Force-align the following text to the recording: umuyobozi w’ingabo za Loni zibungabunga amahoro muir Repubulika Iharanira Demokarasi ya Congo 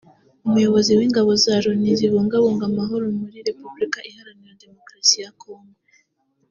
umuyobozi 0.47 0.91
w’ingabo 0.99 1.31
za 1.43 1.55
Loni 1.65 1.91
zibungabunga 1.99 2.63
amahoro 2.71 3.03
muir 3.17 3.43
Repubulika 3.49 3.97
Iharanira 4.09 4.59
Demokarasi 4.63 5.17
ya 5.23 5.31
Congo 5.41 5.75